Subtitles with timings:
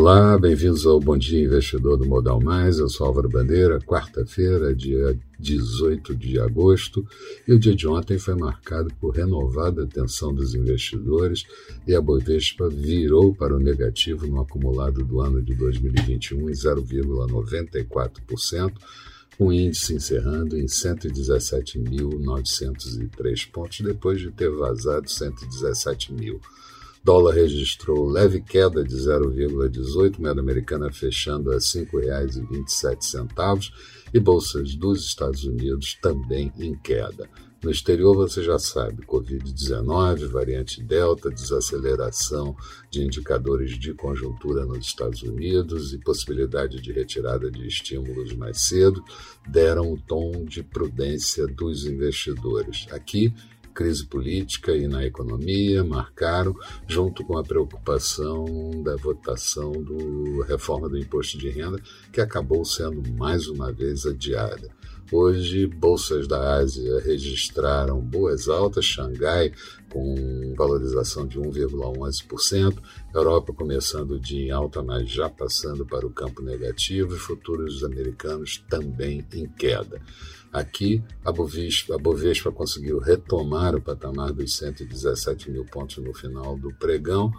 [0.00, 2.78] Olá, bem-vindos ao Bom Dia Investidor do Modal Mais.
[2.78, 3.80] Eu sou Álvaro Bandeira.
[3.80, 7.04] Quarta-feira, dia 18 de agosto,
[7.48, 11.42] e o dia de ontem foi marcado por renovada atenção dos investidores
[11.84, 18.72] e a Bovespa virou para o negativo no acumulado do ano de 2021 em 0,94%,
[19.36, 26.40] com o índice encerrando em 117.903 pontos depois de ter vazado 117 mil.
[27.08, 33.70] Dólar registrou leve queda de 0,18, moeda americana fechando a R$ 5,27
[34.12, 37.26] e bolsas dos Estados Unidos também em queda.
[37.62, 42.54] No exterior, você já sabe, Covid-19, variante Delta, desaceleração
[42.90, 49.02] de indicadores de conjuntura nos Estados Unidos e possibilidade de retirada de estímulos mais cedo
[49.48, 52.86] deram o tom de prudência dos investidores.
[52.90, 53.32] Aqui,
[53.78, 56.52] crise política e na economia marcaram,
[56.88, 61.80] junto com a preocupação da votação da reforma do imposto de renda,
[62.12, 64.68] que acabou sendo mais uma vez adiada.
[65.12, 69.52] Hoje, bolsas da Ásia registraram boas altas, Xangai
[69.90, 72.78] com valorização de 1,11%,
[73.14, 79.24] Europa começando em alta, mas já passando para o campo negativo, e futuros americanos também
[79.32, 80.00] em queda.
[80.50, 86.56] Aqui, a Bovespa, a Bovespa conseguiu retomar o patamar dos 117 mil pontos no final
[86.56, 87.30] do pregão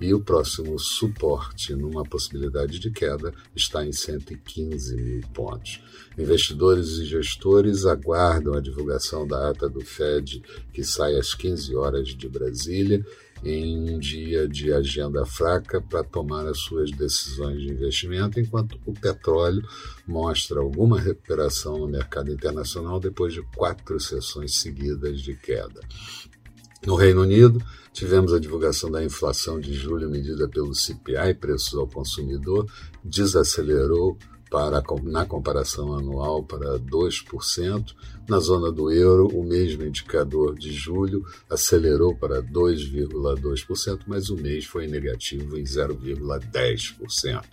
[0.00, 5.80] e o próximo suporte, numa possibilidade de queda, está em 115 mil pontos.
[6.18, 11.95] Investidores e gestores aguardam a divulgação da ata do Fed, que sai às 15 horas
[12.02, 13.04] de Brasília,
[13.44, 18.92] em um dia de agenda fraca para tomar as suas decisões de investimento, enquanto o
[18.92, 19.62] petróleo
[20.06, 25.80] mostra alguma recuperação no mercado internacional depois de quatro sessões seguidas de queda.
[26.86, 27.60] No Reino Unido,
[27.92, 32.70] tivemos a divulgação da inflação de julho medida pelo CPI, preços ao consumidor,
[33.02, 34.16] desacelerou
[34.56, 37.94] para, na comparação anual para 2%.
[38.26, 44.64] Na zona do euro, o mesmo indicador de julho acelerou para 2,2%, mas o mês
[44.64, 47.44] foi negativo em 0,10%.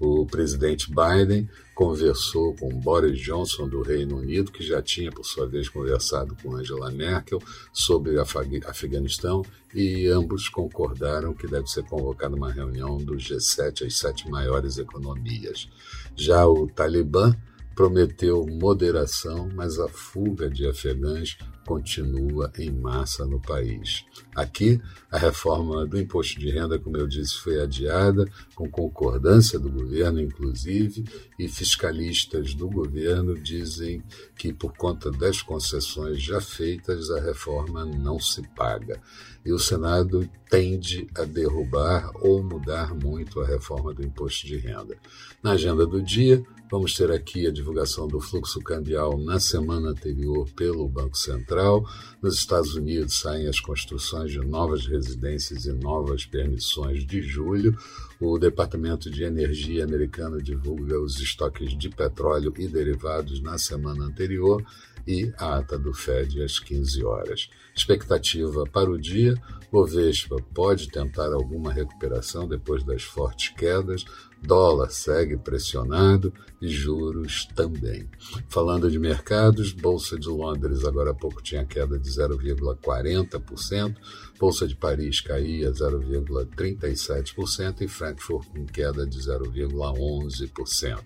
[0.00, 5.46] O presidente Biden conversou com Boris Johnson do Reino Unido, que já tinha, por sua
[5.46, 7.38] vez, conversado com Angela Merkel
[7.70, 9.44] sobre Afeganistão,
[9.74, 15.68] e ambos concordaram que deve ser convocada uma reunião do G7, as sete maiores economias.
[16.16, 17.36] Já o Talibã
[17.74, 21.36] prometeu moderação, mas a fuga de afegãs
[21.70, 24.04] continua em massa no país.
[24.34, 29.70] Aqui, a reforma do imposto de renda, como eu disse, foi adiada, com concordância do
[29.70, 31.04] governo, inclusive,
[31.38, 34.02] e fiscalistas do governo dizem
[34.36, 39.00] que, por conta das concessões já feitas, a reforma não se paga.
[39.44, 44.96] E o Senado tende a derrubar ou mudar muito a reforma do imposto de renda.
[45.42, 50.48] Na agenda do dia, vamos ter aqui a divulgação do fluxo cambial na semana anterior
[50.54, 51.84] pelo Banco Central.
[52.22, 57.76] Nos Estados Unidos saem as construções de novas residências e novas permissões de julho.
[58.20, 64.64] O Departamento de Energia americano divulga os estoques de petróleo e derivados na semana anterior
[65.06, 67.50] e a ata do Fed às 15 horas.
[67.74, 69.34] Expectativa para o dia:
[69.70, 74.04] Bovespa pode tentar alguma recuperação depois das fortes quedas,
[74.42, 78.08] dólar segue pressionado e juros também.
[78.48, 83.96] Falando de mercados, Bolsa de Londres agora há pouco tinha queda de 0,40%,
[84.38, 91.04] Bolsa de Paris caía 0,37% e Frankfurt com queda de 0,11%.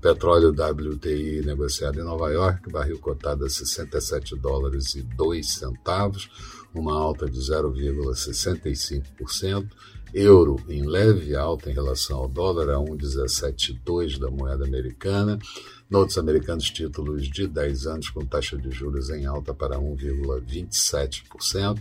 [0.00, 6.28] Petróleo WTI negociado em Nova York, barril cotado a 67 dólares e 2 centavos,
[6.74, 9.68] uma alta de 0,65%.
[10.14, 15.38] Euro em leve alta em relação ao dólar a 1,172 da moeda americana.
[15.88, 21.80] Notes americanos títulos de 10 anos com taxa de juros em alta para 1,27%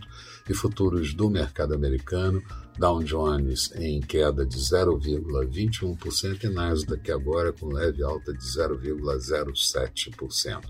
[0.49, 2.41] e futuros do mercado americano,
[2.77, 10.61] Dow Jones em queda de 0,21% e Nasdaq agora com leve alta de 0,07%.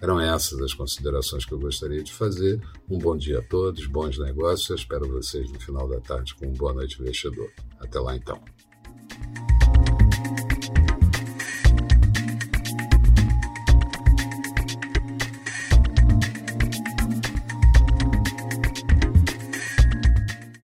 [0.00, 2.60] Eram essas as considerações que eu gostaria de fazer.
[2.90, 4.68] Um bom dia a todos, bons negócios.
[4.68, 7.52] Eu espero vocês no final da tarde com uma boa noite investidor.
[7.78, 8.42] Até lá então.